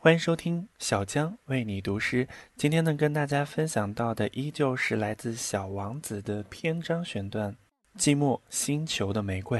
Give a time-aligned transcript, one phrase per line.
[0.00, 2.28] 欢迎收听小江为你读诗。
[2.56, 7.56] 今天呢，跟大家分享到的依旧是来自《小王子》的篇章选段，
[8.00, 9.58] 《寂寞星球的玫瑰》。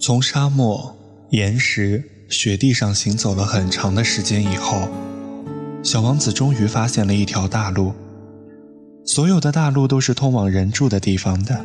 [0.00, 0.96] 从沙漠、
[1.32, 4.88] 岩石、雪地上行走了很长的时间以后，
[5.82, 7.92] 小王子终于发现了一条大路。
[9.04, 11.62] 所有的大路都是通往人住的地方的。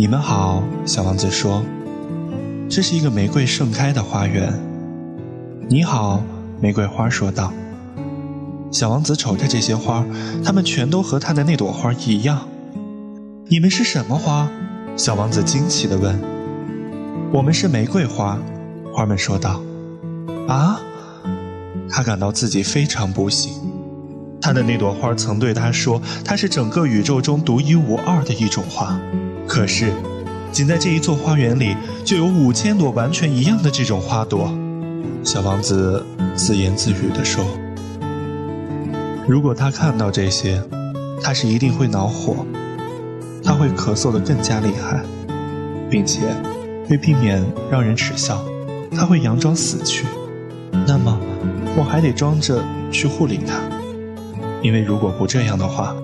[0.00, 1.62] 你们好，小王子说
[2.70, 4.50] ：“这是一个玫瑰盛开的花园。”
[5.68, 6.24] 你好，
[6.58, 7.52] 玫瑰花说道。
[8.72, 10.02] 小王子瞅着这些花，
[10.42, 12.48] 它们全都和他的那朵花一样。
[13.48, 14.48] 你们是什么花？
[14.96, 16.18] 小王子惊奇地问。
[17.30, 18.38] “我们是玫瑰花。”
[18.94, 19.60] 花们说道。
[20.48, 20.80] “啊！”
[21.92, 23.52] 他感到自己非常不幸。
[24.40, 28.98] 他的那朵花曾对他说：“它是整个宇宙中独一无二的一种花。”
[29.46, 29.92] 可是，
[30.50, 34.52] 仅在这一座花园里，就有五千朵完全一样的这种花朵。
[35.22, 37.44] 小王子自言自语地说
[39.28, 40.62] ：“如果他看到这些，
[41.22, 42.46] 他是一定会恼火，
[43.44, 45.02] 他会咳嗽得更加厉害，
[45.90, 46.20] 并且
[46.88, 48.42] 为避免让人耻笑，
[48.96, 50.06] 他会佯装死去。
[50.86, 51.18] 那么，
[51.76, 53.60] 我还得装着去护理他，
[54.62, 55.94] 因为如果不这样的话，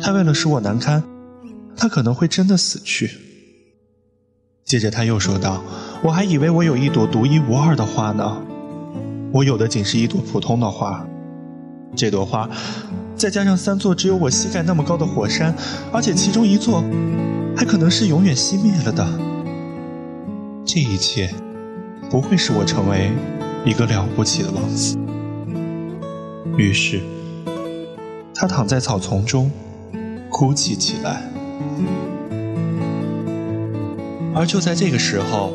[0.00, 1.02] 他为了使我难堪。”
[1.74, 3.10] 他可能会真的死去。
[4.62, 5.64] 接着他又说道
[6.04, 8.36] ：“我还以为我有一朵独一无二的花呢，
[9.32, 11.04] 我有的仅是一朵普通的花。
[11.96, 12.48] 这朵花，
[13.16, 15.54] 再加上三座只有我膝盖那么高的火山，
[15.90, 16.84] 而且其中一座
[17.56, 19.06] 还可能是永远熄灭了的。
[20.66, 21.30] 这一切
[22.10, 23.10] 不会使我成为
[23.64, 24.98] 一个了不起的王子。”
[26.58, 27.00] 于是，
[28.42, 29.48] 他躺在草丛中，
[30.28, 31.22] 哭泣起来。
[34.34, 35.52] 而就在这个时候，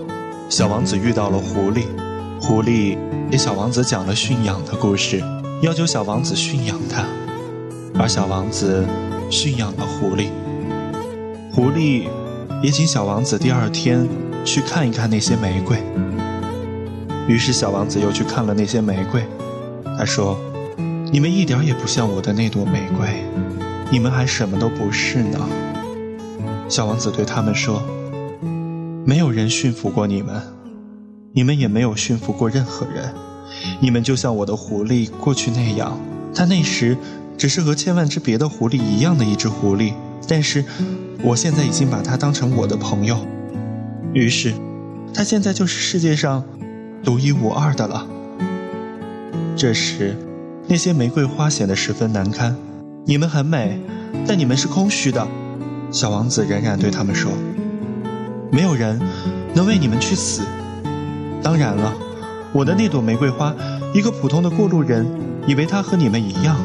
[0.48, 1.84] 小王子遇到了狐狸。
[2.40, 2.98] 狐狸
[3.30, 5.22] 给小王子讲了驯养的故事，
[5.62, 7.04] 要求小王子驯养它。
[8.00, 8.86] 而小王子
[9.30, 10.30] 驯养了狐狸。
[11.52, 12.08] 狐狸
[12.64, 14.08] 也请小王子第二天
[14.46, 15.78] 去看一看那些玫瑰。
[17.28, 19.22] 于是小王子又去看了那些玫瑰。
[19.98, 20.40] 他说
[21.12, 23.24] ：“你们一点也不像我的那朵玫瑰，
[23.92, 25.40] 你们还什么都不是呢。”
[26.70, 27.82] 小王子对他们说
[29.06, 30.42] ：“没有人驯服过你们，
[31.32, 33.14] 你们也没有驯服过任何人。
[33.80, 35.98] 你们就像我的狐狸过去那样，
[36.36, 36.98] 它那时
[37.38, 39.94] 只是和千万只别的狐狸一样的一只狐狸。
[40.28, 40.66] 但是，
[41.24, 43.26] 我现在已经把它当成我的朋友，
[44.14, 44.54] 于是，
[45.14, 46.44] 它现在就是世界上
[47.02, 48.06] 独一无二的了。”
[49.56, 50.18] 这时，
[50.70, 52.54] 那些玫瑰花显得十分难堪。
[53.06, 53.80] 你们很美，
[54.28, 55.26] 但你们是空虚的。
[55.92, 57.32] 小王子仍然对他们说
[58.52, 59.00] ：“没有人
[59.54, 60.42] 能为你们去死。
[61.42, 61.94] 当然了，
[62.52, 63.56] 我的那朵玫瑰花，
[63.94, 65.08] 一个普通的过路人
[65.48, 66.58] 以为它和你们一样，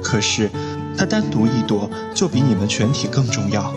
[0.00, 0.48] 可是
[0.96, 3.74] 它单独一朵就比你们全体更重要，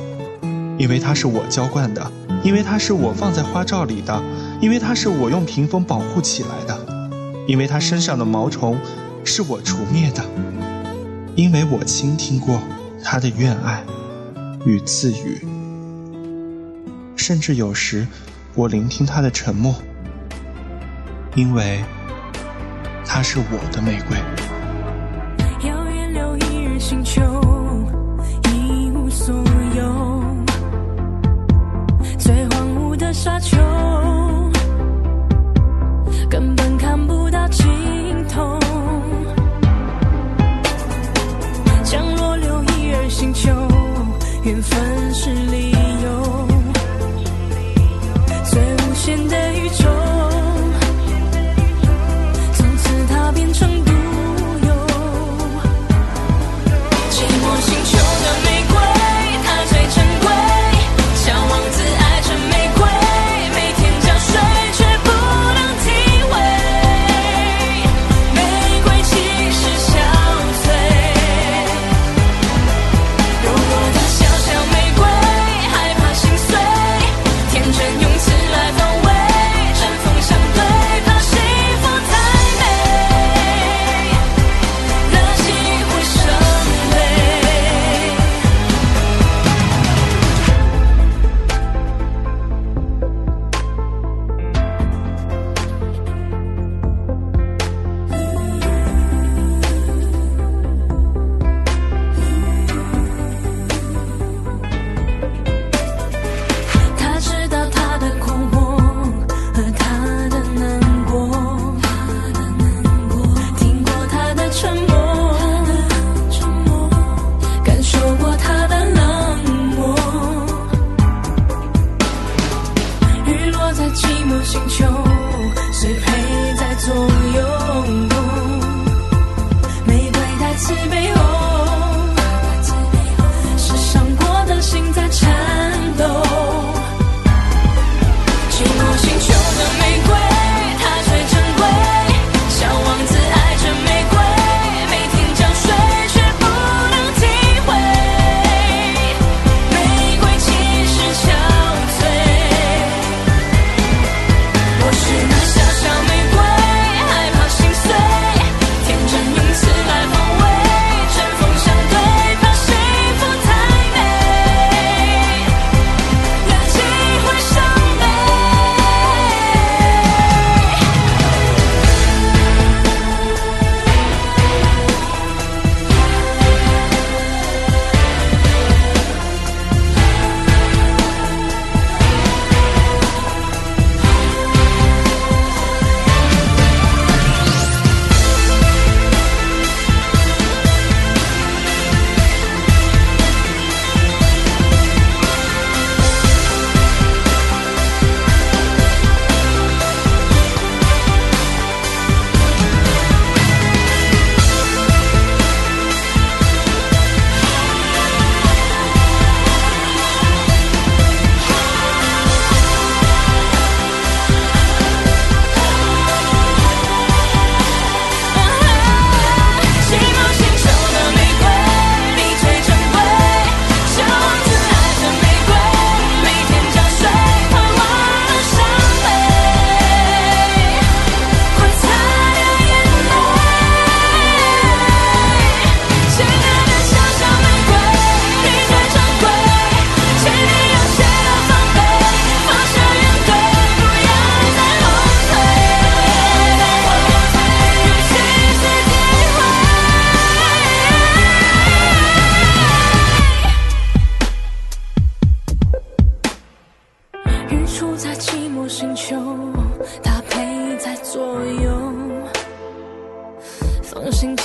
[0.78, 2.12] 因为它是我浇灌的，
[2.44, 4.22] 因为它是我放在花罩里的，
[4.62, 7.09] 因为它是我用屏风保护起来的，
[7.47, 8.78] 因为它身上的毛虫
[9.25, 10.24] 是我除灭的，
[11.36, 12.62] 因为我倾听过
[13.03, 13.84] 他的怨爱。”
[14.66, 15.46] 与自语，
[17.16, 18.08] 甚至有时，
[18.56, 19.75] 我聆听他的沉默，
[21.35, 21.84] 因为
[23.06, 24.18] 他是我的玫瑰。
[25.69, 27.34] 遥远留一人星球，
[44.46, 45.75] 缘分是离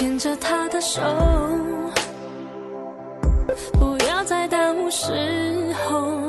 [0.01, 0.99] 牵着他的手
[3.75, 5.13] 不要再耽误时
[5.85, 6.20] 候。